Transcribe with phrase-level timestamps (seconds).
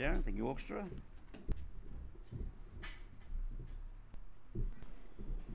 [0.00, 0.24] Darren.
[0.24, 0.82] Thank you, Orchestra.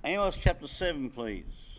[0.03, 1.74] Amos chapter 7, please.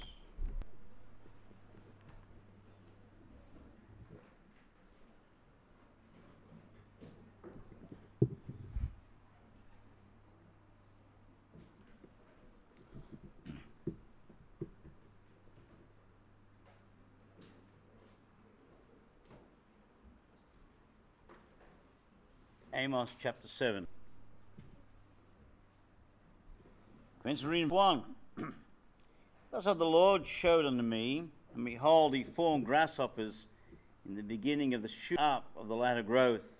[22.86, 23.84] Amos chapter 7.
[27.20, 28.02] Commence reading 1.
[29.50, 31.24] Thus hath the Lord showed unto me,
[31.56, 33.48] and behold, he formed grasshoppers
[34.08, 36.54] in the beginning of the shoot up of the latter growth.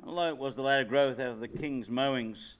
[0.00, 2.56] And lo, it was the latter growth out of the king's mowings.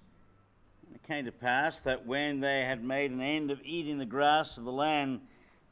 [0.86, 4.04] And it came to pass that when they had made an end of eating the
[4.04, 5.22] grass of the land,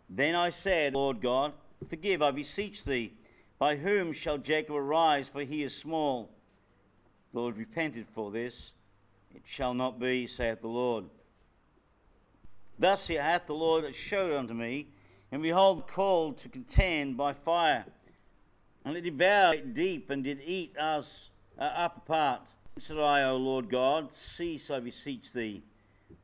[0.08, 1.52] then I said, Lord God,
[1.90, 3.12] forgive, I beseech thee.
[3.58, 6.30] By whom shall Jacob arise, for he is small?
[7.32, 8.72] Lord, repented for this.
[9.34, 11.06] It shall not be, saith the Lord.
[12.78, 14.88] Thus hath the Lord showed unto me,
[15.30, 17.86] and behold, called to contend by fire.
[18.84, 22.42] And it devoured deep, and did eat us uh, upper part.
[22.78, 25.62] Said I, O Lord God, cease, I beseech thee.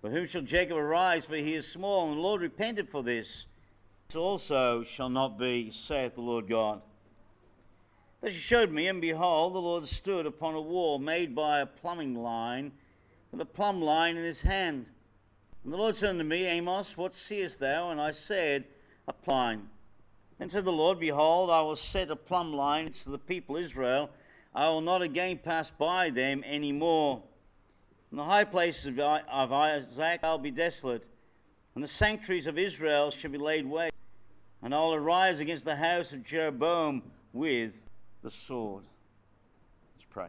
[0.00, 2.08] For whom shall Jacob arise, for he is small?
[2.08, 3.46] And the Lord repented for this.
[4.08, 6.82] This also shall not be, saith the Lord God.
[8.20, 11.66] Thus he showed me, and behold, the Lord stood upon a wall made by a
[11.66, 12.72] plumbing line,
[13.30, 14.86] with a plumb line in his hand.
[15.62, 17.90] And the Lord said unto me, Amos, what seest thou?
[17.90, 18.64] And I said,
[19.06, 19.68] A plumb line.
[20.38, 24.10] Then said the Lord, Behold, I will set a plumb line to the people Israel.
[24.54, 27.22] I will not again pass by them any more.
[28.10, 31.06] And the high places of Isaac shall be desolate,
[31.74, 33.92] and the sanctuaries of Israel shall be laid waste.
[34.62, 37.87] And I will arise against the house of Jeroboam with
[38.22, 38.84] the sword.
[39.96, 40.26] Let's pray.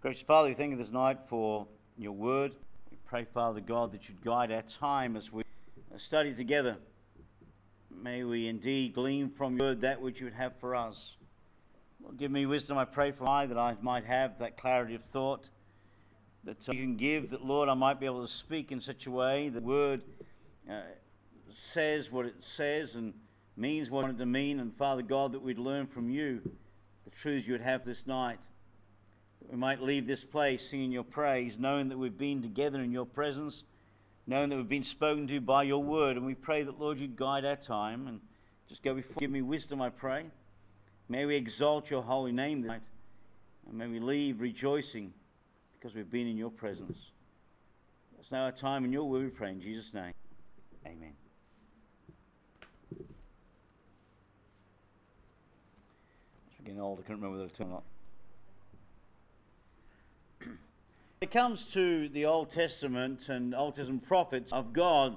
[0.00, 1.66] Gracious Father, we thank you this night for
[1.98, 2.52] your word.
[2.90, 5.42] We pray, Father God, that you'd guide our time as we
[5.96, 6.76] study together.
[8.02, 11.16] May we indeed glean from your word that which you would have for us.
[12.02, 15.02] Lord, give me wisdom, I pray, for I, that I might have that clarity of
[15.04, 15.44] thought
[16.44, 19.06] that uh, you can give, that, Lord, I might be able to speak in such
[19.06, 20.02] a way that the word
[20.70, 20.80] uh,
[21.54, 23.12] says what it says and
[23.56, 26.40] means what it to mean, and Father God, that we'd learn from you
[27.04, 28.40] the truths you would have this night.
[29.40, 32.92] That we might leave this place singing your praise, knowing that we've been together in
[32.92, 33.64] your presence,
[34.26, 37.16] knowing that we've been spoken to by your word, and we pray that, Lord, you'd
[37.16, 38.20] guide our time and
[38.68, 39.16] just go before.
[39.18, 40.26] Give me wisdom, I pray.
[41.08, 42.82] May we exalt your holy name tonight,
[43.68, 45.12] and may we leave rejoicing
[45.74, 46.98] because we've been in your presence.
[48.20, 50.12] It's now our time in your word, we pray in Jesus' name.
[50.86, 51.14] Amen.
[56.70, 57.82] Getting old, I can't remember whether it's or not.
[60.38, 60.56] when
[61.20, 65.16] it comes to the Old Testament and Old Testament prophets of God,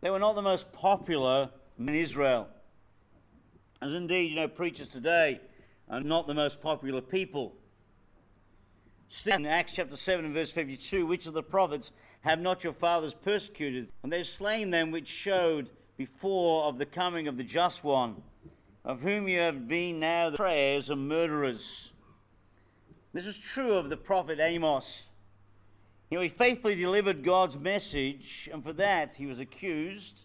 [0.00, 2.48] they were not the most popular in Israel.
[3.80, 5.40] As indeed, you know, preachers today
[5.88, 7.54] are not the most popular people.
[9.08, 11.92] Still, in Acts chapter 7 and verse 52, which of the prophets
[12.22, 13.86] have not your fathers persecuted?
[14.02, 18.20] And they've slain them which showed before of the coming of the just one
[18.84, 21.92] of whom you have been now the prayers of murderers.
[23.12, 25.08] This was true of the prophet Amos.
[26.10, 30.24] You know, he faithfully delivered God's message, and for that he was accused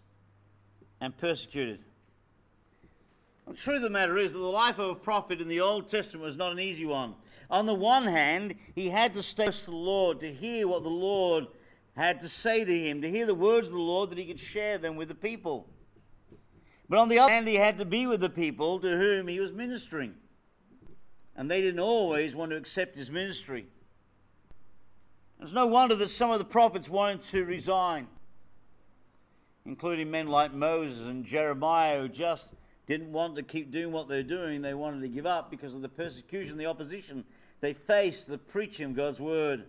[1.00, 1.80] and persecuted.
[3.46, 5.88] The truth of the matter is that the life of a prophet in the Old
[5.88, 7.14] Testament was not an easy one.
[7.50, 10.88] On the one hand, he had to stay to the Lord, to hear what the
[10.88, 11.48] Lord
[11.94, 14.40] had to say to him, to hear the words of the Lord that he could
[14.40, 15.66] share them with the people.
[16.88, 19.40] But on the other hand, he had to be with the people to whom he
[19.40, 20.14] was ministering.
[21.36, 23.66] And they didn't always want to accept his ministry.
[25.40, 28.06] It's no wonder that some of the prophets wanted to resign,
[29.66, 32.52] including men like Moses and Jeremiah, who just
[32.86, 34.62] didn't want to keep doing what they're doing.
[34.62, 37.24] They wanted to give up because of the persecution, the opposition
[37.60, 39.64] they faced, the preaching of God's word.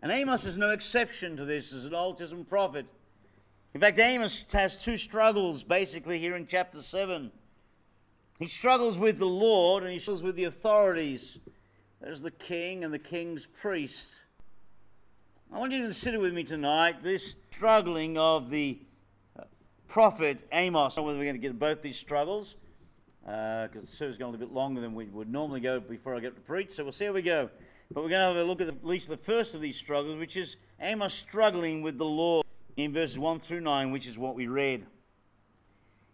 [0.00, 2.86] And Amos is no exception to this as an Old Testament prophet.
[3.74, 7.30] In fact, Amos has two struggles basically here in chapter 7.
[8.38, 11.38] He struggles with the Lord and he struggles with the authorities.
[12.00, 14.22] There's the king and the king's priest.
[15.52, 18.78] I want you to consider with me tonight this struggling of the
[19.38, 19.44] uh,
[19.86, 20.94] prophet Amos.
[20.94, 22.54] I don't know whether we're going to get both these struggles
[23.22, 25.78] because uh, the service is going a little bit longer than we would normally go
[25.78, 26.72] before I get to preach.
[26.72, 27.50] So we'll see how we go.
[27.92, 29.76] But we're going to have a look at the, at least the first of these
[29.76, 32.46] struggles, which is Amos struggling with the Lord
[32.84, 34.86] in verses 1 through 9, which is what we read.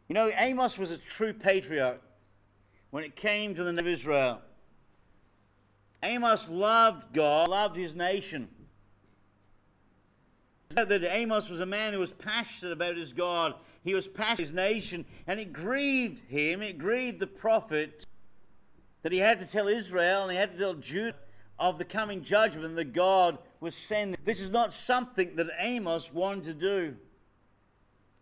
[0.08, 2.00] You know, Amos was a true patriarch
[2.90, 4.40] when it came to the nation of Israel.
[6.02, 8.48] Amos loved God, loved his nation.
[10.70, 13.54] That Amos was a man who was passionate about his God.
[13.82, 18.06] He was passionate about his nation, and it grieved him, it grieved the prophet
[19.02, 21.14] that he had to tell Israel and he had to tell Judah
[21.58, 24.16] of the coming judgment that God was sending.
[24.24, 26.96] This is not something that Amos wanted to do.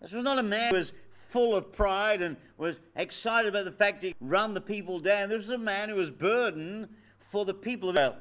[0.00, 0.92] This was not a man who was
[1.28, 5.28] full of pride and was excited about the fact he run the people down.
[5.28, 6.88] This was a man who was burdened
[7.30, 8.16] for the people of Israel.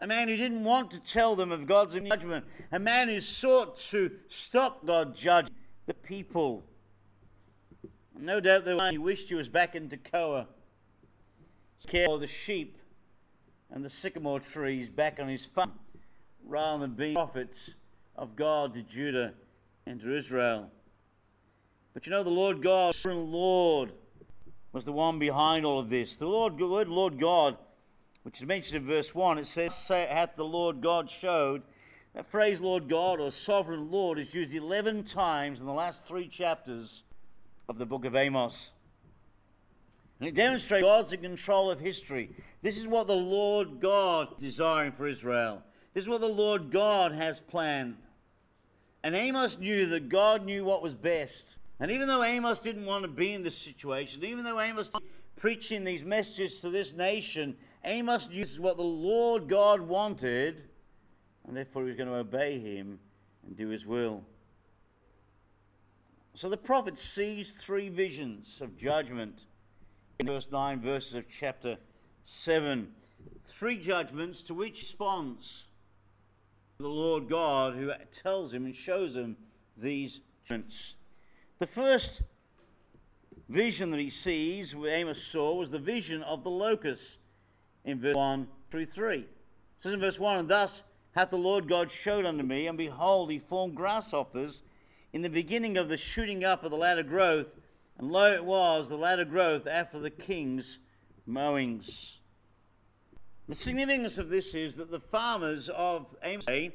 [0.00, 2.44] A man who didn't want to tell them of God's judgment.
[2.72, 5.54] A man who sought to stop God judging
[5.86, 6.62] the people.
[8.18, 10.46] No doubt the one he wished he was back in Tekoa.
[11.86, 12.76] Care for the sheep
[13.70, 15.72] and the sycamore trees back on his farm
[16.46, 17.74] rather than being prophets
[18.16, 19.34] of God to Judah
[19.86, 20.70] and to Israel.
[21.94, 23.92] But you know, the Lord God, the Lord,
[24.72, 26.16] was the one behind all of this.
[26.16, 27.56] The Lord, the word Lord God,
[28.22, 31.62] which is mentioned in verse 1, it says, Hath the Lord God showed.
[32.14, 36.28] That phrase, Lord God, or sovereign Lord, is used 11 times in the last three
[36.28, 37.04] chapters
[37.68, 38.70] of the book of Amos.
[40.20, 42.30] And it demonstrates God's in control of history.
[42.60, 45.62] This is what the Lord God is desiring for Israel.
[45.94, 47.96] This is what the Lord God has planned.
[49.02, 51.56] And Amos knew that God knew what was best.
[51.80, 54.90] And even though Amos didn't want to be in this situation, even though Amos
[55.36, 60.62] preaching these messages to this nation, Amos knew this is what the Lord God wanted,
[61.46, 63.00] and therefore he was going to obey him
[63.44, 64.22] and do his will.
[66.34, 69.42] So the prophet sees three visions of judgment
[70.20, 71.76] in verse 9 verses of chapter
[72.24, 72.88] 7.
[73.44, 75.64] Three judgments to which responds
[76.78, 77.92] the Lord God who
[78.22, 79.36] tells him and shows him
[79.76, 80.94] these judgments.
[81.58, 82.22] The first
[83.48, 87.18] vision that he sees, Amos saw, was the vision of the locusts
[87.84, 89.18] in verse 1 through 3.
[89.18, 89.28] It
[89.80, 90.82] says in verse 1, And thus
[91.12, 94.62] hath the Lord God showed unto me, and behold, he formed grasshoppers
[95.12, 97.48] in the beginning of the shooting up of the latter growth,
[97.98, 100.78] and lo, it was the latter growth after the king's
[101.26, 102.18] mowings.
[103.48, 106.72] The significance of this is that the farmers of Amos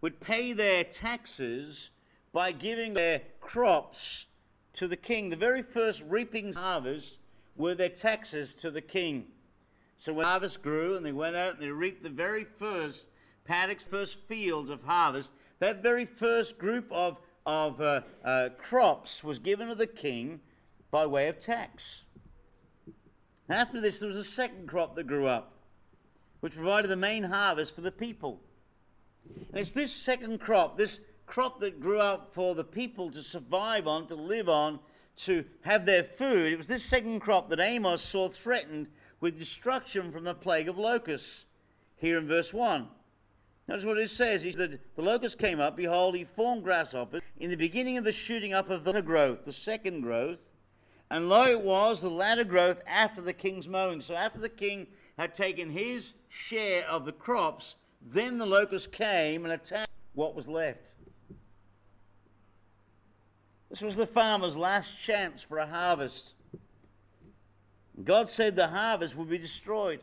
[0.00, 1.90] would pay their taxes
[2.32, 4.26] by giving their crops
[4.74, 5.30] to the king.
[5.30, 7.18] The very first reaping harvest
[7.56, 9.26] were their taxes to the king.
[9.96, 13.06] So when harvest grew and they went out and they reaped the very first
[13.44, 19.38] paddocks, first fields of harvest, that very first group of, of uh, uh, crops was
[19.38, 20.40] given to the king
[20.90, 22.02] by way of tax.
[23.48, 25.59] After this, there was a second crop that grew up,
[26.40, 28.40] which provided the main harvest for the people.
[29.50, 33.86] And it's this second crop, this crop that grew up for the people to survive
[33.86, 34.80] on, to live on,
[35.16, 36.52] to have their food.
[36.52, 38.88] It was this second crop that Amos saw threatened
[39.20, 41.44] with destruction from the plague of locusts.
[41.96, 42.88] Here in verse 1.
[43.68, 44.42] Notice what it says.
[44.42, 48.12] He said, The locust came up, behold, he formed grasshoppers in the beginning of the
[48.12, 50.48] shooting up of the growth, the second growth.
[51.10, 54.00] And lo, it was the latter growth after the king's mowing.
[54.00, 54.86] So after the king
[55.20, 60.48] had taken his share of the crops, then the locust came and attacked what was
[60.48, 60.94] left.
[63.68, 66.32] This was the farmer's last chance for a harvest.
[68.02, 70.00] God said the harvest would be destroyed.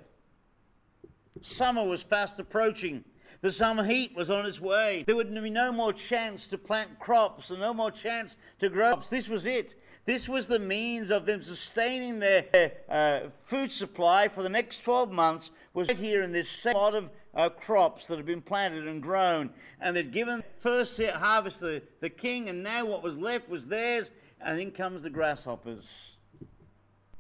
[1.41, 3.03] Summer was fast approaching.
[3.47, 5.05] The summer heat was on its way.
[5.07, 8.91] There would be no more chance to plant crops and no more chance to grow
[8.91, 9.09] crops.
[9.09, 9.75] This was it.
[10.03, 15.13] This was the means of them sustaining their uh, food supply for the next 12
[15.13, 19.01] months was right here in this lot of uh, crops that had been planted and
[19.01, 19.51] grown.
[19.79, 24.11] And they'd given first harvest the, the king, and now what was left was theirs.
[24.41, 25.87] And in comes the grasshoppers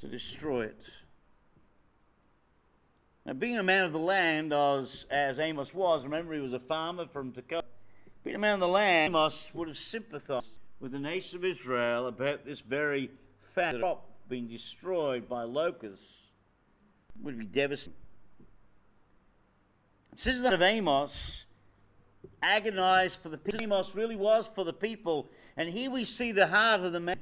[0.01, 0.89] to destroy it.
[3.27, 6.59] Now, being a man of the land, as, as Amos was, remember he was a
[6.59, 7.61] farmer from Tekoa.
[8.23, 12.07] Being a man of the land, Amos would have sympathized with the nation of Israel
[12.07, 16.13] about this very fact crop being destroyed by locusts
[17.21, 17.99] would be devastating.
[20.15, 21.43] Since that of Amos,
[22.41, 23.61] agonized for the people.
[23.61, 25.27] Amos really was for the people.
[25.57, 27.17] And here we see the heart of the man.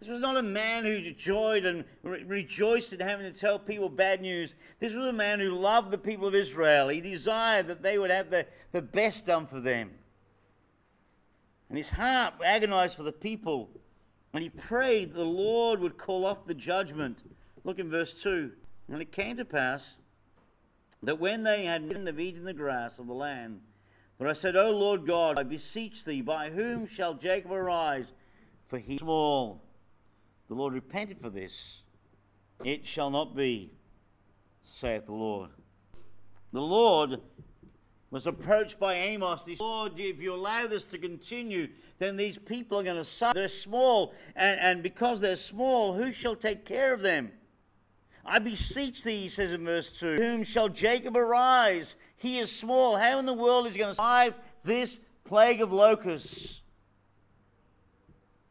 [0.00, 3.88] This was not a man who joyed and re- rejoiced in having to tell people
[3.88, 4.54] bad news.
[4.78, 6.88] This was a man who loved the people of Israel.
[6.88, 9.90] He desired that they would have the, the best done for them.
[11.68, 13.70] And his heart agonized for the people.
[14.34, 17.18] And he prayed that the Lord would call off the judgment.
[17.64, 18.52] Look in verse 2.
[18.88, 19.82] And it came to pass
[21.02, 23.60] that when they had eaten of eating the grass of the land,
[24.18, 28.12] but I said, O Lord God, I beseech thee, by whom shall Jacob arise?
[28.68, 29.62] For he is small.
[30.48, 31.82] The Lord repented for this.
[32.64, 33.72] It shall not be,
[34.62, 35.50] saith the Lord.
[36.52, 37.20] The Lord
[38.10, 39.44] was approached by Amos.
[39.44, 43.04] He said, Lord, if you allow this to continue, then these people are going to
[43.04, 43.34] suffer.
[43.34, 47.32] They're small, and, and because they're small, who shall take care of them?
[48.24, 51.94] I beseech thee, he says in verse 2, whom shall Jacob arise?
[52.16, 52.96] He is small.
[52.96, 54.34] How in the world is he going to survive
[54.64, 56.62] this plague of locusts?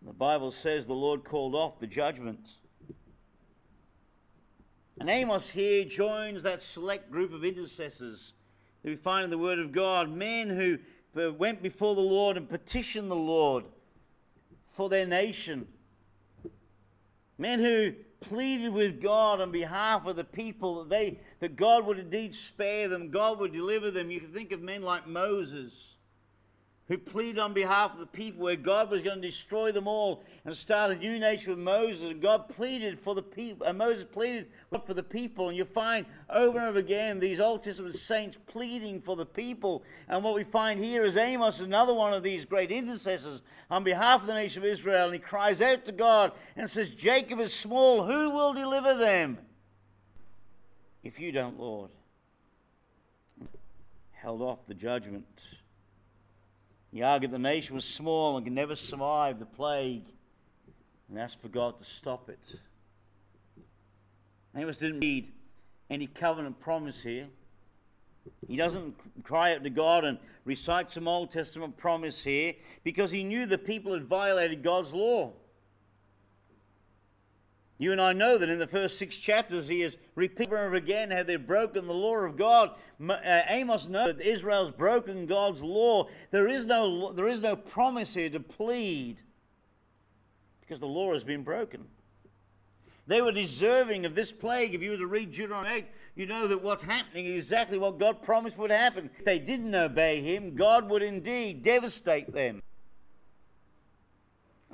[0.06, 2.48] The Bible says the Lord called off the judgment.
[5.00, 8.34] And Amos here joins that select group of intercessors
[8.84, 10.78] that we find in the Word of God men who
[11.32, 13.66] went before the Lord and petitioned the Lord
[14.74, 15.68] for their nation.
[17.40, 21.98] Men who pleaded with God on behalf of the people that they that God would
[21.98, 24.12] indeed spare them, God would deliver them.
[24.12, 25.95] You can think of men like Moses
[26.88, 30.24] who pleaded on behalf of the people where God was going to destroy them all
[30.46, 32.12] and start a new nation with Moses.
[32.12, 34.48] And God pleaded for the people, and uh, Moses pleaded
[34.86, 35.50] for the people.
[35.50, 39.82] And you find over and over again these Old Testament saints pleading for the people.
[40.08, 44.22] And what we find here is Amos, another one of these great intercessors on behalf
[44.22, 45.06] of the nation of Israel.
[45.06, 49.40] And he cries out to God and says, Jacob is small, who will deliver them?
[51.04, 51.90] If you don't, Lord.
[54.12, 55.26] Held off the judgment.
[56.96, 60.06] He argued the nation was small and could never survive the plague
[61.10, 62.40] and asked for God to stop it.
[64.56, 65.34] Amos didn't need
[65.90, 67.28] any covenant promise here.
[68.48, 72.54] He doesn't cry out to God and recite some Old Testament promise here
[72.86, 75.34] because he knew the people had violated God's law.
[77.78, 80.76] You and I know that in the first six chapters he has repeated over and
[80.76, 82.72] again how they've broken the law of God.
[83.06, 86.08] Uh, Amos knows that Israel's broken God's law.
[86.32, 89.18] There is, no, there is no promise here to plead
[90.62, 91.86] because the law has been broken.
[93.08, 94.74] They were deserving of this plague.
[94.74, 98.00] If you were to read Deuteronomy 8, you know that what's happening is exactly what
[98.00, 99.10] God promised would happen.
[99.20, 102.64] If they didn't obey him, God would indeed devastate them.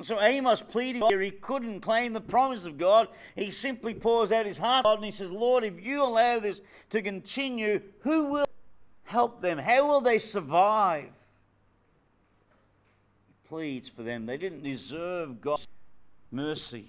[0.01, 3.07] And so Amos pleading here, he couldn't claim the promise of God.
[3.35, 7.03] He simply pours out his heart and he says, Lord, if you allow this to
[7.03, 8.47] continue, who will
[9.03, 9.59] help them?
[9.59, 11.11] How will they survive?
[13.27, 14.25] He pleads for them.
[14.25, 15.67] They didn't deserve God's
[16.31, 16.87] mercy,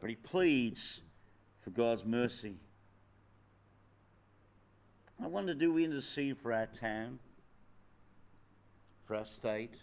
[0.00, 1.02] but he pleads
[1.62, 2.56] for God's mercy.
[5.22, 7.20] I wonder do we intercede for our town,
[9.06, 9.76] for our state?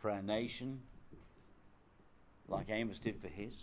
[0.00, 0.80] For our nation,
[2.48, 3.54] like Amos did for his?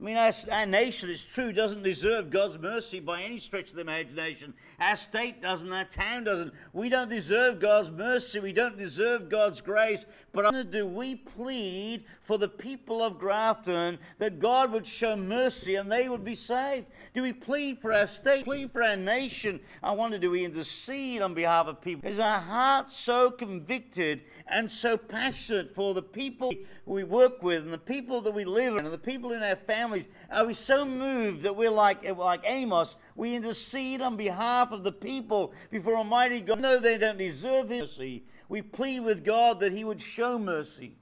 [0.00, 3.74] I mean, our, our, nation, it's true, doesn't deserve God's mercy by any stretch of
[3.74, 4.54] the imagination.
[4.80, 6.54] Our state doesn't, our town doesn't.
[6.72, 8.40] We don't deserve God's mercy.
[8.40, 10.06] We don't deserve God's grace.
[10.32, 15.92] But do we plead for the people of Grafton that God would show mercy and
[15.92, 16.86] they would be saved?
[17.12, 19.60] Do we plead for our state, plead for our nation?
[19.82, 22.08] I wonder, do we intercede on behalf of people?
[22.08, 26.54] Is our heart so convicted and so passionate for the people
[26.86, 29.56] we work with and the people that we live in and the people in our
[29.90, 30.06] families?
[30.30, 32.96] Uh, are we so moved that we're like, eh, like Amos?
[33.16, 36.60] We intercede on behalf of the people before Almighty God.
[36.60, 38.24] No, they don't deserve His mercy.
[38.48, 40.96] We plead with God that He would show mercy.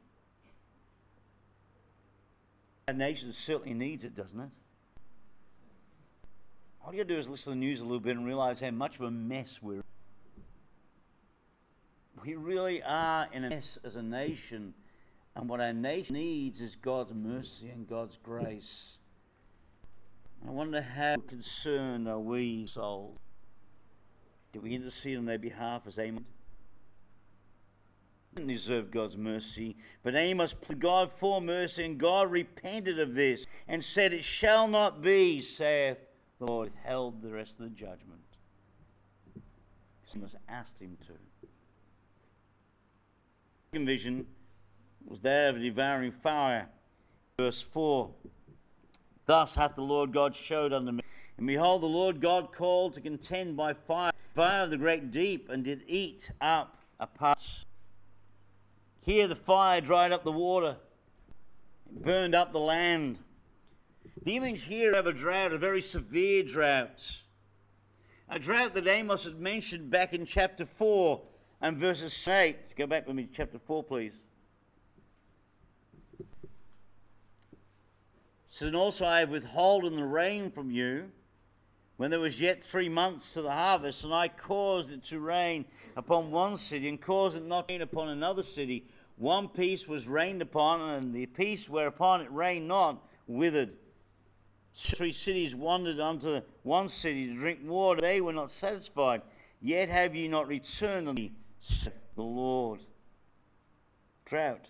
[2.86, 4.48] Our nation certainly needs it, doesn't it?
[6.84, 8.60] All you got to do is listen to the news a little bit and realize
[8.60, 9.82] how much of a mess we're in.
[12.24, 14.74] We really are in a mess as a nation,
[15.38, 18.98] and what our nation needs is God's mercy and God's grace.
[20.46, 23.18] I wonder how concerned are we souls?
[24.52, 26.24] Do we intercede on their behalf as Amos?
[28.34, 33.46] Didn't deserve God's mercy, but Amos pleaded God for mercy, and God repented of this
[33.68, 35.98] and said, It shall not be, saith
[36.40, 38.20] the Lord, held the rest of the judgment.
[40.16, 41.12] Amos asked him to.
[43.84, 44.26] Vision
[45.06, 46.68] was there of devouring fire.
[47.38, 48.10] Verse 4
[49.26, 51.02] Thus hath the Lord God showed unto me.
[51.36, 55.48] And behold, the Lord God called to contend by fire, fire of the great deep,
[55.48, 57.64] and did eat up a part.
[59.02, 60.76] Here the fire dried up the water,
[61.90, 63.18] burned up the land.
[64.24, 67.22] The image here of a drought, a very severe drought.
[68.28, 71.22] A drought that Amos had mentioned back in chapter 4
[71.60, 72.76] and verses 8.
[72.76, 74.20] Go back with me to chapter 4, please.
[78.58, 81.10] Says, And also I have withholden the rain from you
[81.96, 85.64] when there was yet three months to the harvest, and I caused it to rain
[85.96, 88.86] upon one city, and caused it not to rain upon another city.
[89.16, 93.76] One piece was rained upon, and the piece whereupon it rained not withered.
[94.76, 98.00] three cities wandered unto one city to drink water.
[98.00, 99.22] They were not satisfied.
[99.60, 102.80] Yet have ye not returned unto me, saith the Lord.
[104.24, 104.68] Drought.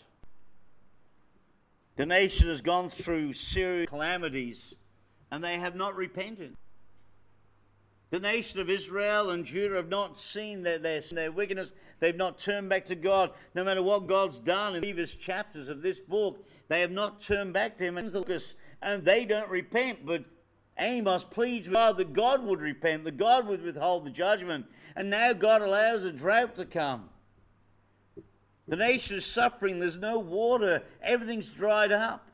[1.98, 4.76] The nation has gone through serious calamities,
[5.32, 6.54] and they have not repented.
[8.10, 11.72] The nation of Israel and Judah have not seen their, their, their wickedness.
[11.98, 13.32] They've not turned back to God.
[13.56, 17.52] No matter what God's done in previous chapters of this book, they have not turned
[17.52, 17.98] back to Him.
[18.80, 20.06] And they don't repent.
[20.06, 20.24] But
[20.78, 24.66] Amos pleads with God that God would repent, that God would withhold the judgment.
[24.94, 27.08] And now God allows a drought to come.
[28.68, 29.80] The nation is suffering.
[29.80, 30.82] There's no water.
[31.02, 32.28] Everything's dried up.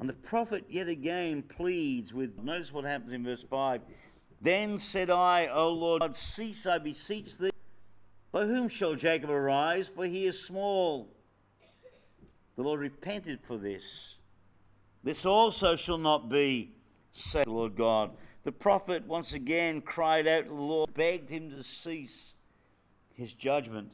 [0.00, 3.82] And the prophet yet again pleads with, notice what happens in verse 5.
[4.40, 7.50] Then said I, O Lord God, cease, I beseech thee.
[8.32, 9.88] By whom shall Jacob arise?
[9.88, 11.08] For he is small.
[12.56, 14.16] The Lord repented for this.
[15.04, 16.72] This also shall not be,
[17.12, 18.10] said the Lord God.
[18.44, 22.35] The prophet once again cried out to the Lord, begged him to cease
[23.16, 23.92] his judgment.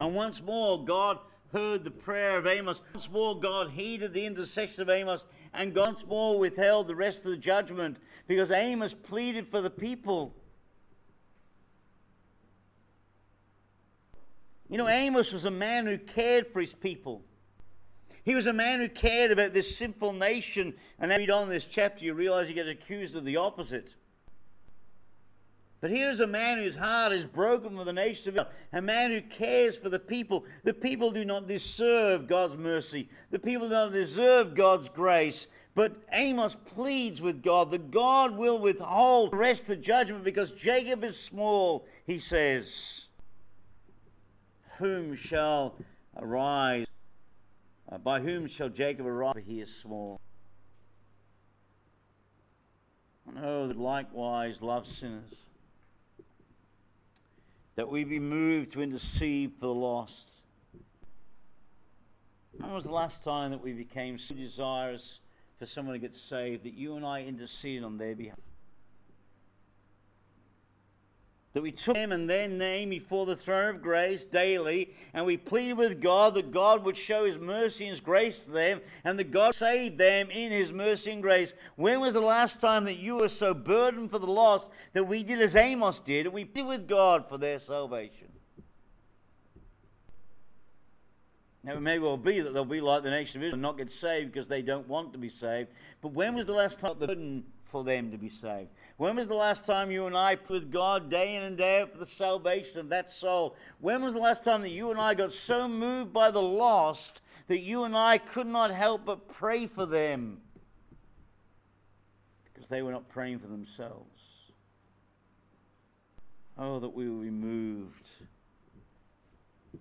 [0.00, 1.18] And once more, God
[1.52, 2.80] heard the prayer of Amos.
[2.92, 7.30] Once more, God heeded the intercession of Amos, and once more withheld the rest of
[7.30, 10.34] the judgment because Amos pleaded for the people.
[14.68, 17.22] You know, Amos was a man who cared for his people.
[18.24, 20.74] He was a man who cared about this sinful nation.
[20.98, 23.94] And you read on this chapter, you realize he gets accused of the opposite.
[25.84, 29.10] But here's a man whose heart is broken for the nation of Israel, a man
[29.10, 30.46] who cares for the people.
[30.62, 35.46] The people do not deserve God's mercy, the people do not deserve God's grace.
[35.74, 40.52] But Amos pleads with God that God will withhold the rest of the judgment because
[40.52, 43.08] Jacob is small, he says.
[44.78, 45.76] Whom shall
[46.16, 46.86] arise?
[47.92, 49.42] Uh, by whom shall Jacob arise?
[49.46, 50.18] He is small.
[53.28, 55.44] And oh, that likewise love sinners
[57.76, 60.30] that we be moved to intercede for the lost.
[62.52, 65.20] When was the last time that we became so desirous
[65.58, 68.38] for someone to get saved that you and I interceded on their behalf?
[71.54, 75.36] That we took them and their name before the throne of grace daily, and we
[75.36, 79.18] pleaded with God that God would show His mercy and His grace to them, and
[79.18, 81.54] that God saved them in His mercy and grace.
[81.76, 85.22] When was the last time that you were so burdened for the lost that we
[85.22, 88.28] did as Amos did, and we pleaded with God for their salvation?
[91.62, 93.78] Now, it may well be that they'll be like the nation of Israel and not
[93.78, 95.70] get saved because they don't want to be saved.
[96.02, 98.68] But when was the last time the burden for them to be saved?
[98.96, 101.92] When was the last time you and I put God day in and day out
[101.92, 103.56] for the salvation of that soul?
[103.80, 107.20] When was the last time that you and I got so moved by the lost
[107.48, 110.40] that you and I could not help but pray for them?
[112.52, 114.10] Because they were not praying for themselves.
[116.56, 118.08] Oh, that we would be moved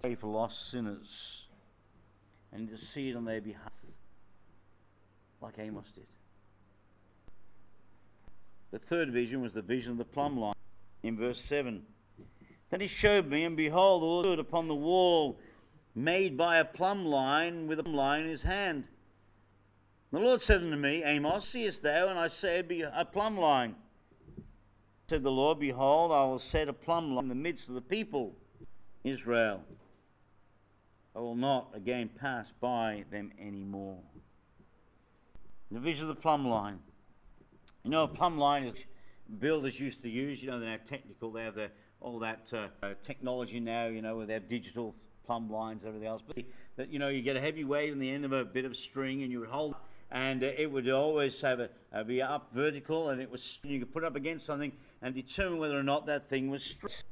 [0.04, 1.46] pray for lost sinners
[2.52, 3.72] and to see it on their behalf,
[5.42, 6.04] like Amos did.
[8.74, 10.56] The third vision was the vision of the plumb line
[11.04, 11.84] in verse 7.
[12.72, 15.40] Then he showed me, and behold, the Lord stood upon the wall
[15.94, 18.86] made by a plumb line with a plumb line in his hand.
[20.12, 22.08] The Lord said unto me, Amos, seest thou?
[22.08, 23.76] And I said, Be A plumb line.
[25.08, 27.82] Said the Lord, Behold, I will set a plumb line in the midst of the
[27.82, 28.36] people,
[29.04, 29.62] Israel.
[31.16, 34.00] I will not again pass by them any more.
[35.70, 36.80] The vision of the plumb line.
[37.84, 38.76] You know, a plumb line is
[39.40, 40.42] builders used to use.
[40.42, 41.34] You know, they're now technical.
[41.34, 41.70] They have the,
[42.00, 43.88] all that uh, technology now.
[43.88, 46.22] You know, with their digital plumb lines, everything else.
[46.26, 46.46] But
[46.78, 48.78] that you know, you get a heavy weight on the end of a bit of
[48.78, 49.76] string, and you would hold,
[50.12, 53.80] and uh, it would always have a uh, be up vertical, and it was you
[53.80, 57.04] could put up against something and determine whether or not that thing was straight.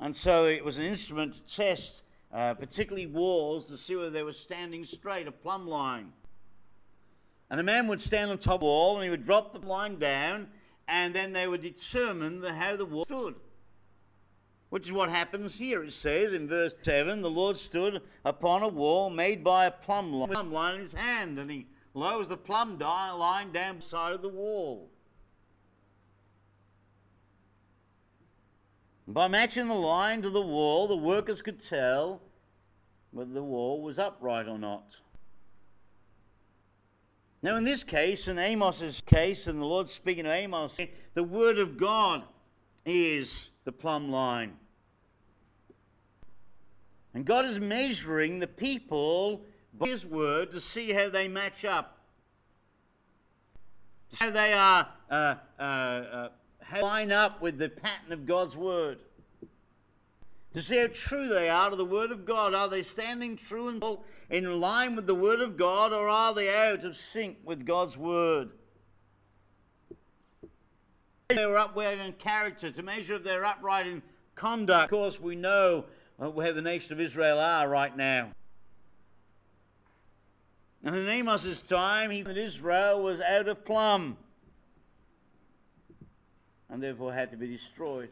[0.00, 4.24] And so it was an instrument to test, uh, particularly walls, to see whether they
[4.24, 6.12] were standing straight, a plumb line.
[7.50, 9.66] And a man would stand on top of the wall and he would drop the
[9.66, 10.48] line down,
[10.88, 13.34] and then they would determine the, how the wall stood.
[14.70, 15.84] Which is what happens here.
[15.84, 20.12] It says in verse 7 the Lord stood upon a wall made by a plumb
[20.12, 24.12] line, plumb line in his hand, and he lowers the plumb line down the side
[24.12, 24.90] of the wall.
[29.06, 32.22] By matching the line to the wall, the workers could tell
[33.10, 34.96] whether the wall was upright or not.
[37.44, 40.80] Now, in this case, in Amos's case, and the Lord speaking to Amos,
[41.12, 42.22] the word of God
[42.86, 44.54] is the plumb line.
[47.12, 49.42] And God is measuring the people
[49.74, 51.98] by His word to see how they match up
[54.18, 56.28] how they are uh, uh, uh,
[56.80, 59.00] line up with the pattern of God's word.
[60.54, 62.54] To see how true they are to the word of God.
[62.54, 63.82] Are they standing true and
[64.30, 67.96] in line with the word of God, or are they out of sync with God's
[67.96, 68.50] word?
[71.28, 74.02] They were upright in character, to measure if they're upright in
[74.36, 74.92] conduct.
[74.92, 75.86] Of course, we know
[76.22, 78.30] uh, where the nation of Israel are right now.
[80.84, 84.18] And in Amos's time, even Israel was out of plumb
[86.68, 88.10] and therefore had to be destroyed.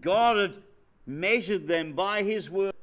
[0.00, 0.54] God had
[1.06, 2.74] measured them by his word.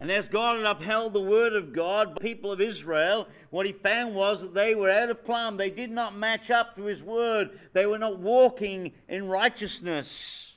[0.00, 4.14] And as God had upheld the word of God, people of Israel, what he found
[4.14, 5.56] was that they were out of plumb.
[5.56, 7.58] They did not match up to his word.
[7.72, 10.52] They were not walking in righteousness.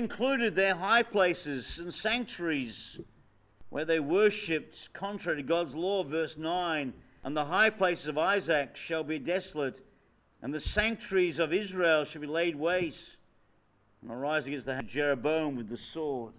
[0.00, 2.98] included their high places and sanctuaries
[3.68, 6.92] where they worshipped contrary to God's law, verse 9.
[7.22, 9.84] And the high places of Isaac shall be desolate,
[10.42, 13.16] and the sanctuaries of Israel shall be laid waste,
[14.02, 16.32] and arise against the Jeroboam with the sword.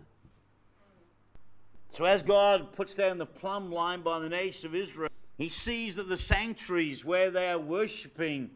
[1.92, 5.96] So as God puts down the plumb line by the nation of Israel, he sees
[5.96, 8.50] that the sanctuaries where they are worshipping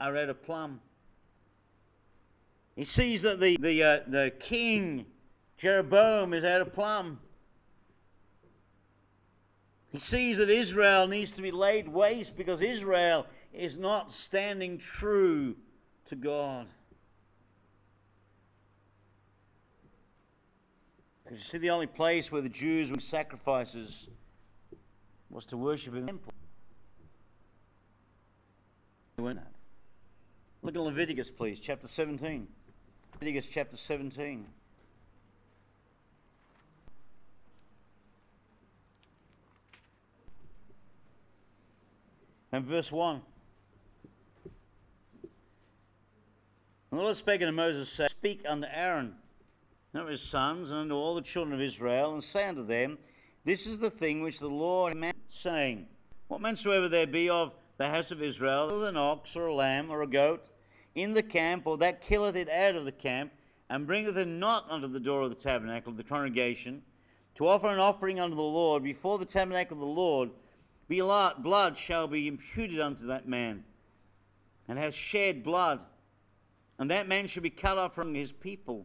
[0.00, 0.80] are at a plumb.
[2.74, 5.06] He sees that the, the, uh, the king,
[5.58, 7.20] Jeroboam, is out of plumb.
[9.90, 15.56] He sees that Israel needs to be laid waste because Israel is not standing true
[16.06, 16.66] to God.
[21.24, 24.08] Because you see, the only place where the Jews would sacrifices
[25.30, 26.32] was to worship in the temple.
[30.62, 32.46] Look at Leviticus, please, chapter 17.
[33.14, 34.46] Leviticus chapter 17.
[42.52, 43.22] And verse 1.
[46.92, 49.14] And the Lord spake unto Moses, saying, Speak unto Aaron
[49.94, 52.98] and his sons, and unto all the children of Israel, and say unto them,
[53.46, 55.86] This is the thing which the Lord commanded, saying,
[56.28, 59.54] What man soever there be of the house of Israel, with an ox, or a
[59.54, 60.44] lamb, or a goat,
[60.94, 63.32] in the camp, or that killeth it out of the camp,
[63.70, 66.82] and bringeth it not unto the door of the tabernacle of the congregation,
[67.36, 70.28] to offer an offering unto the Lord before the tabernacle of the Lord,
[71.42, 73.64] blood shall be imputed unto that man,
[74.68, 75.80] and has shed blood,
[76.82, 78.84] and that man shall be cut off from his people,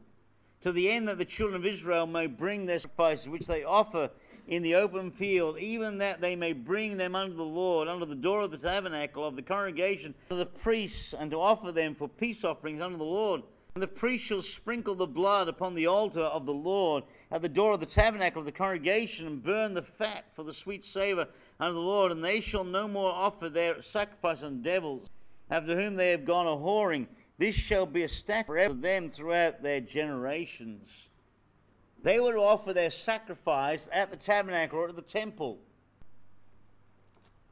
[0.62, 4.12] to the end that the children of Israel may bring their sacrifices which they offer
[4.48, 8.14] in the open field, even that they may bring them unto the Lord, unto the
[8.14, 12.08] door of the tabernacle of the congregation, to the priests, and to offer them for
[12.08, 13.42] peace offerings unto the Lord.
[13.74, 17.50] And the priest shall sprinkle the blood upon the altar of the Lord at the
[17.50, 21.28] door of the tabernacle of the congregation, and burn the fat for the sweet savour
[21.60, 22.12] unto the Lord.
[22.12, 25.10] And they shall no more offer their sacrifice unto devils,
[25.50, 27.08] after whom they have gone a whoring.
[27.38, 31.10] This shall be a statute for them throughout their generations.
[32.02, 35.60] They were to offer their sacrifice at the tabernacle or at the temple.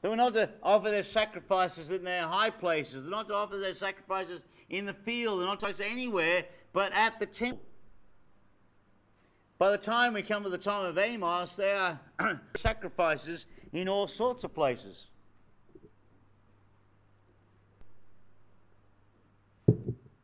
[0.01, 3.03] They were not to offer their sacrifices in their high places.
[3.03, 5.39] They're not to offer their sacrifices in the field.
[5.39, 7.63] They're not to anywhere but at the temple.
[9.57, 14.07] By the time we come to the time of Amos, there are sacrifices in all
[14.07, 15.07] sorts of places.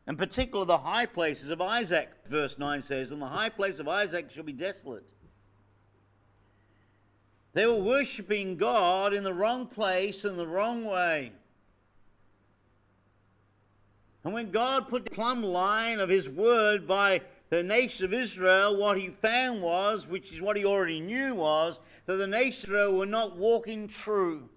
[0.08, 3.86] In particular, the high places of Isaac, verse 9 says, and the high place of
[3.86, 5.04] Isaac shall be desolate.
[7.52, 11.32] They were worshipping God in the wrong place and the wrong way.
[14.24, 18.76] And when God put the plumb line of His word by the nation of Israel,
[18.76, 22.74] what He found was, which is what He already knew, was that the nation of
[22.74, 24.48] Israel were not walking true.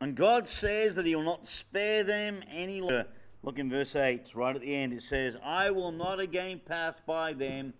[0.00, 3.06] And God says that He will not spare them any longer.
[3.42, 6.94] Look in verse 8, right at the end, it says, I will not again pass
[7.06, 7.72] by them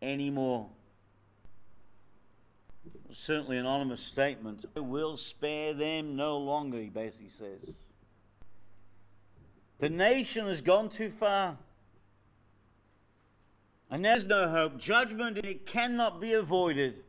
[0.00, 0.68] anymore.
[3.12, 4.64] Certainly an anonymous statement.
[4.76, 7.74] I will spare them no longer, he basically says.
[9.80, 11.56] The nation has gone too far.
[13.90, 14.78] And there's no hope.
[14.78, 17.02] Judgment, it cannot be avoided.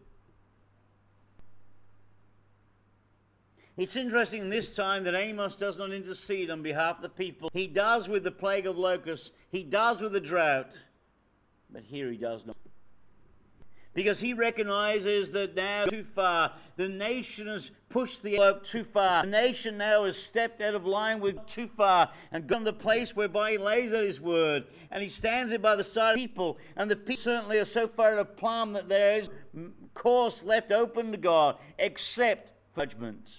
[3.77, 7.49] It's interesting this time that Amos does not intercede on behalf of the people.
[7.53, 10.71] He does with the plague of locusts, he does with the drought,
[11.71, 12.57] but here he does not.
[13.93, 16.53] because he recognizes that now too far.
[16.77, 19.23] The nation has pushed the envelope too far.
[19.23, 22.73] The nation now has stepped out of line with too far and gone to the
[22.73, 26.17] place whereby he lays out his word and he stands it by the side of
[26.17, 26.57] people.
[26.75, 29.29] And the people certainly are so far a plumb that there is
[29.93, 33.29] course left open to God except judgment.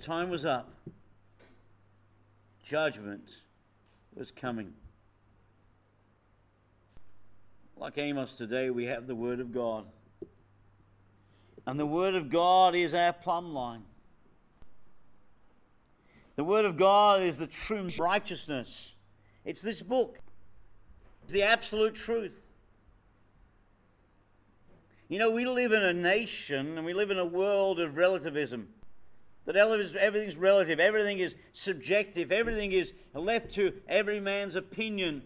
[0.00, 0.72] Time was up.
[2.64, 3.28] Judgment
[4.14, 4.72] was coming.
[7.76, 9.84] Like Amos today, we have the Word of God.
[11.66, 13.82] And the Word of God is our plumb line.
[16.36, 18.94] The Word of God is the true righteousness.
[19.44, 20.18] It's this book,
[21.24, 22.40] it's the absolute truth.
[25.08, 28.68] You know, we live in a nation and we live in a world of relativism.
[29.52, 35.22] That everything's relative, everything is subjective, everything is left to every man's opinion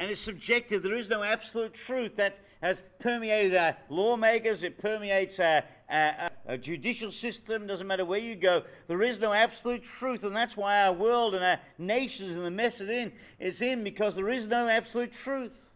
[0.00, 0.82] and it's subjective.
[0.82, 6.56] There is no absolute truth that has permeated our lawmakers, it permeates our, our, our,
[6.56, 8.62] judicial system, doesn't matter where you go.
[8.88, 12.50] There is no absolute truth, and that's why our world and our nations and the
[12.50, 15.69] mess it in is in because there is no absolute truth.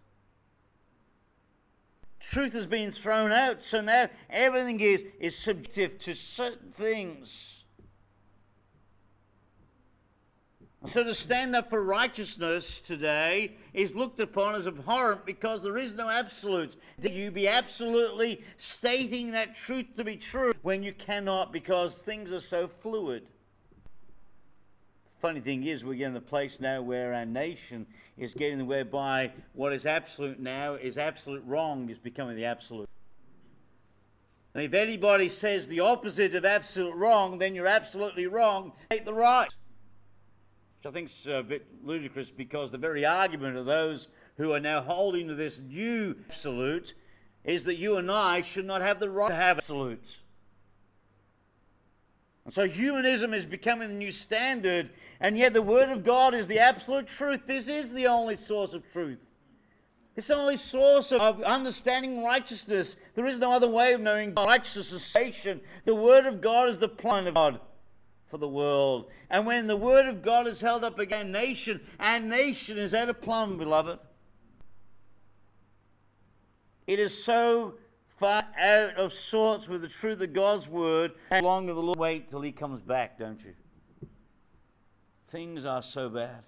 [2.31, 7.65] Truth has been thrown out, so now everything is, is subjective to certain things.
[10.87, 15.95] So to stand up for righteousness today is looked upon as abhorrent because there is
[15.95, 16.77] no absolutes.
[17.01, 22.41] You be absolutely stating that truth to be true when you cannot because things are
[22.41, 23.27] so fluid.
[25.25, 27.87] Funny thing is, we're getting the place now where our nation
[28.19, 32.87] is getting whereby what is absolute now is absolute wrong is becoming the absolute.
[34.53, 38.73] And if anybody says the opposite of absolute wrong, then you're absolutely wrong.
[38.91, 39.49] Take the right
[40.85, 44.61] which I think is a bit ludicrous because the very argument of those who are
[44.61, 46.93] now holding to this new absolute
[47.45, 50.19] is that you and I should not have the right to have absolutes.
[52.45, 56.47] And so humanism is becoming the new standard, and yet the Word of God is
[56.47, 57.43] the absolute truth.
[57.47, 59.19] This is the only source of truth.
[60.17, 62.97] It's the only source of understanding righteousness.
[63.15, 65.61] There is no other way of knowing righteousness and salvation.
[65.87, 67.61] The Word of God is the plan of God
[68.35, 69.11] for the world.
[69.31, 73.09] And when the word of God is held up against nation, and nation is at
[73.09, 74.01] a plumb, beloved.
[76.89, 77.75] It is so
[78.17, 81.13] far out of sorts with the truth of God's word.
[81.31, 83.55] How long will the Lord wait till he comes back, don't you?
[85.25, 86.45] Things are so bad.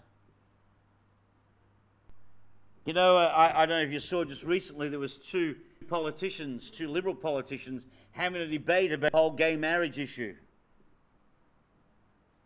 [2.85, 5.57] You know, I, I don't know if you saw just recently there was two
[5.89, 10.35] politicians, two liberal politicians, having a debate about the whole gay marriage issue.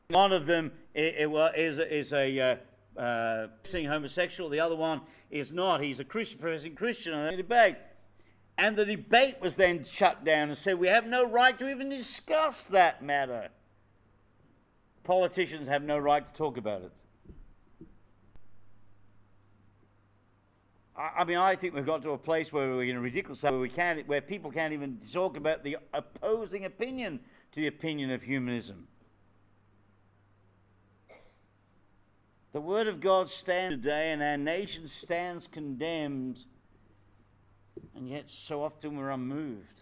[0.08, 5.82] One of them is, is a uh, uh, homosexual, the other one is not.
[5.82, 7.76] He's a Christian, professing Christian, and they debate.
[8.60, 11.88] And the debate was then shut down and said, We have no right to even
[11.88, 13.48] discuss that matter.
[15.02, 16.92] Politicians have no right to talk about it.
[20.94, 23.58] I, mean, I think we've got to a place where we're in a ridiculous where
[23.58, 27.20] we can't, where people can't even talk about the opposing opinion
[27.52, 28.86] to the opinion of humanism.
[32.52, 36.44] The Word of God stands today, and our nation stands condemned,
[37.94, 39.80] and yet so often we're unmoved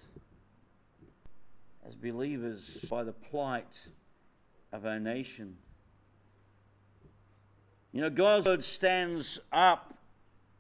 [1.86, 3.86] as believers by the plight
[4.72, 5.56] of our nation.
[7.92, 9.94] You know, God's Word stands up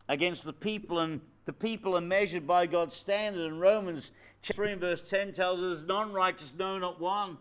[0.08, 3.50] against the people, and the people are measured by God's standard.
[3.50, 4.10] And Romans
[4.42, 7.36] 3 and verse 10 tells us, there's none righteous, no, not one.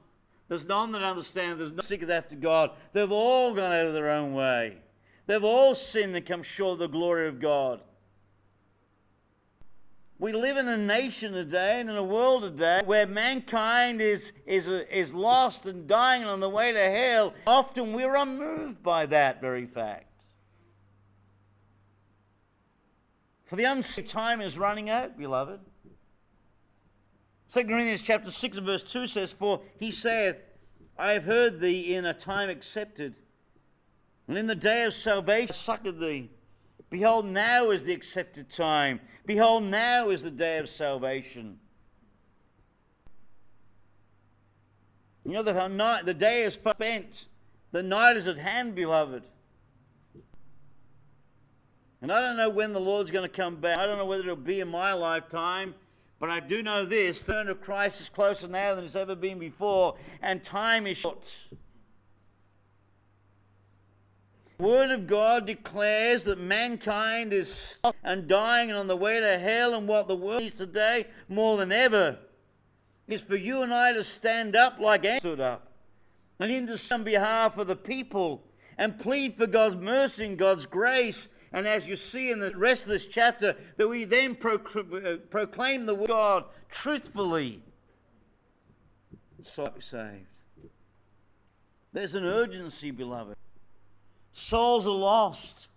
[0.50, 1.60] There's none that understand.
[1.60, 2.72] There's no seeketh after God.
[2.94, 4.78] They've all gone out of their own way.
[5.26, 7.82] They've all sinned and come short of the glory of God.
[10.20, 14.68] We live in a nation today and in a world today where mankind is, is,
[14.68, 17.36] uh, is lost and dying on the way to hell.
[17.46, 20.06] Often we're unmoved by that very fact.
[23.46, 25.60] For the unsaved time is running out, beloved.
[27.54, 30.36] 2 Corinthians chapter 6 and verse 2 says, For he saith,
[30.98, 33.16] I have heard thee in a time accepted,
[34.28, 36.32] and in the day of salvation I succored thee.
[36.90, 39.00] Behold, now is the accepted time.
[39.26, 41.60] Behold, now is the day of salvation.
[45.26, 47.26] You know, the, night, the day is spent.
[47.72, 49.24] The night is at hand, beloved.
[52.02, 53.78] And I don't know when the Lord's going to come back.
[53.78, 55.74] I don't know whether it'll be in my lifetime
[56.20, 59.16] but I do know this the return of Christ is closer now than it's ever
[59.16, 61.28] been before, and time is short.
[64.60, 69.76] Word of God declares that mankind is and dying and on the way to hell,
[69.76, 72.18] and what the world needs today more than ever
[73.08, 75.72] is for you and I to stand up like Amos stood up
[76.40, 78.44] and intercede on behalf of the people
[78.78, 81.28] and plead for God's mercy and God's grace.
[81.54, 84.58] And as you see in the rest of this chapter, that we then uh,
[85.30, 87.62] proclaim the word of God truthfully.
[89.44, 90.26] So saved.
[91.94, 93.36] There's an urgency, beloved.
[94.38, 95.68] Souls are lost.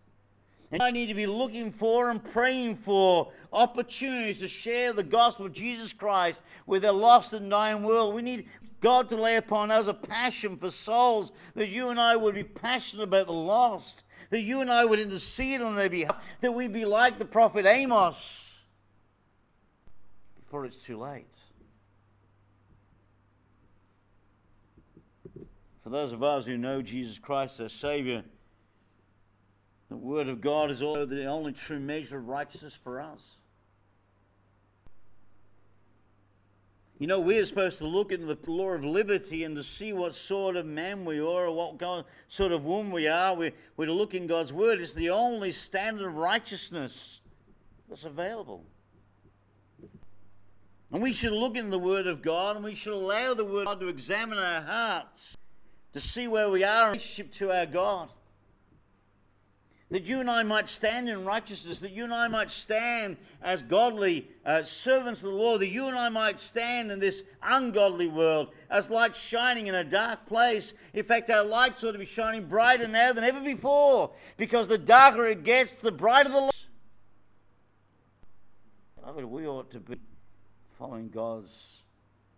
[0.70, 5.46] And I need to be looking for and praying for opportunities to share the gospel
[5.46, 8.14] of Jesus Christ with a lost and dying world.
[8.14, 8.46] We need
[8.82, 12.44] God to lay upon us a passion for souls, that you and I would be
[12.44, 16.72] passionate about the lost, that you and I would intercede on their behalf, that we'd
[16.72, 18.60] be like the prophet Amos
[20.36, 21.24] before it's too late.
[25.82, 28.22] For those of us who know Jesus Christ as Savior,
[29.90, 33.36] the Word of God is also the only true measure of righteousness for us.
[37.00, 40.14] You know, we're supposed to look into the law of liberty and to see what
[40.14, 43.34] sort of man we are or what God, sort of woman we are.
[43.34, 44.80] We're, we're to look in God's Word.
[44.80, 47.20] It's the only standard of righteousness
[47.88, 48.64] that's available.
[50.92, 53.62] And we should look into the Word of God and we should allow the Word
[53.62, 55.36] of God to examine our hearts
[55.94, 58.10] to see where we are in relationship to our God
[59.90, 63.62] that you and I might stand in righteousness, that you and I might stand as
[63.62, 68.06] godly uh, servants of the Lord, that you and I might stand in this ungodly
[68.06, 70.74] world as lights shining in a dark place.
[70.94, 74.78] In fact, our lights ought to be shining brighter now than ever before, because the
[74.78, 76.50] darker it gets, the brighter the light.
[79.26, 79.96] We ought to be
[80.78, 81.82] following God's.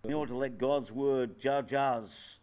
[0.05, 2.39] We ought to let God's word judge us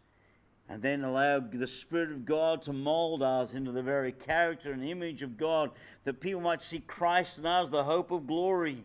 [0.70, 4.84] and then allow the Spirit of God to mold us into the very character and
[4.84, 5.72] image of God,
[6.04, 8.84] that people might see Christ in us, the hope of glory.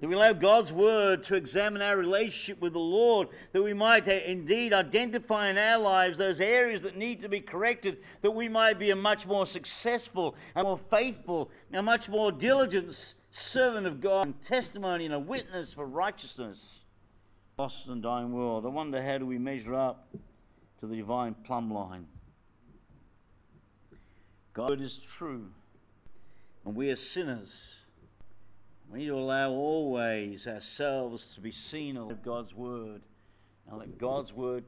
[0.00, 4.08] That we allow God's Word to examine our relationship with the Lord, that we might
[4.08, 8.48] uh, indeed identify in our lives those areas that need to be corrected, that we
[8.48, 14.00] might be a much more successful and more faithful, a much more diligent servant of
[14.00, 16.80] God, and testimony and a witness for righteousness.
[17.56, 18.66] Lost and dying world.
[18.66, 20.08] I wonder how do we measure up
[20.86, 22.06] to the divine plumb line.
[24.52, 25.48] God is true,
[26.64, 27.74] and we are sinners.
[28.90, 33.02] We need to allow always ourselves to be seen of God's word,
[33.68, 34.64] and let God's word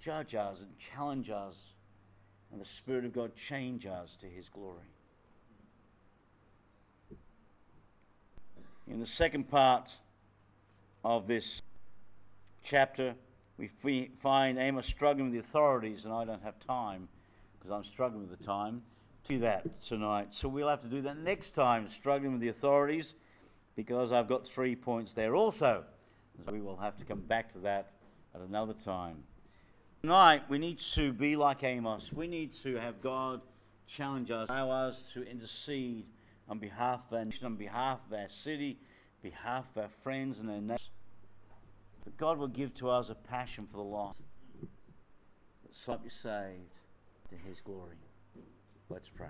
[0.00, 1.56] judge us and challenge us,
[2.50, 4.78] and the Spirit of God change us to His glory.
[8.88, 9.94] In the second part
[11.04, 11.62] of this
[12.64, 13.14] chapter,
[13.60, 17.08] we find Amos struggling with the authorities, and I don't have time
[17.58, 18.80] because I'm struggling with the time
[19.28, 20.28] to that tonight.
[20.30, 23.14] So we'll have to do that next time, struggling with the authorities,
[23.76, 25.84] because I've got three points there also.
[26.44, 27.90] So we will have to come back to that
[28.34, 29.24] at another time.
[30.00, 32.10] Tonight, we need to be like Amos.
[32.12, 33.42] We need to have God
[33.86, 36.06] challenge us, allow us to intercede
[36.48, 38.78] on behalf of our nation, on behalf of our city,
[39.22, 40.88] behalf of our friends and our neighbors
[42.04, 44.20] that God will give to us a passion for the lost,
[44.60, 46.74] that some be saved
[47.30, 47.96] to His glory.
[48.88, 49.28] Let's pray.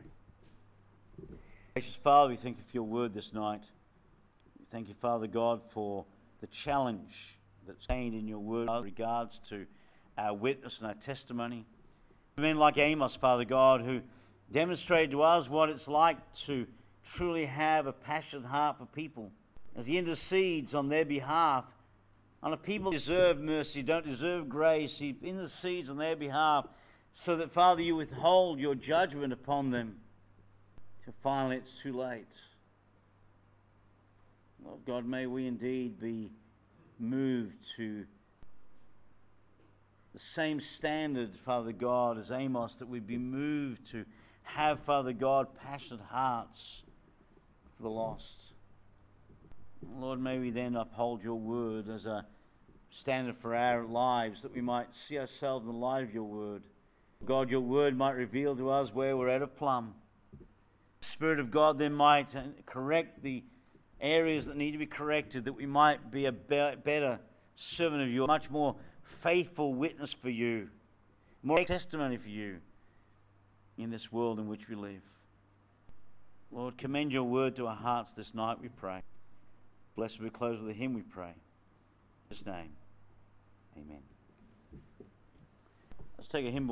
[1.74, 3.62] Gracious Father, we thank you for your word this night.
[4.58, 6.04] We thank you, Father God, for
[6.40, 9.66] the challenge that's contained in your word with regards to
[10.16, 11.66] our witness and our testimony.
[12.36, 14.00] Men like Amos, Father God, who
[14.50, 16.66] demonstrated to us what it's like to
[17.04, 19.30] truly have a passionate heart for people
[19.76, 21.64] as he intercedes on their behalf
[22.42, 24.98] on a people deserve mercy, don't deserve grace.
[24.98, 26.66] He intercedes on their behalf
[27.12, 29.96] so that, Father, you withhold your judgment upon them.
[31.04, 32.26] So finally it's too late.
[34.64, 36.30] Lord God, may we indeed be
[36.98, 38.04] moved to
[40.12, 44.04] the same standard, Father God, as Amos, that we be moved to
[44.42, 46.82] have, Father God, passionate hearts
[47.76, 48.49] for the lost.
[49.82, 52.26] Lord, may we then uphold your word as a
[52.90, 56.62] standard for our lives, that we might see ourselves in the light of your word.
[57.24, 59.94] God, your word might reveal to us where we're out of plumb.
[61.00, 63.42] The Spirit of God then might uh, correct the
[64.00, 67.20] areas that need to be corrected, that we might be a better
[67.56, 70.68] servant of you, much more faithful witness for you,
[71.42, 72.56] more testimony for you
[73.78, 75.02] in this world in which we live.
[76.50, 79.02] Lord, commend your word to our hearts this night, we pray.
[80.00, 81.28] Blessed be close with a hymn, we pray.
[81.28, 82.72] In his name,
[83.76, 84.00] amen.
[86.16, 86.68] Let's take a hymn book.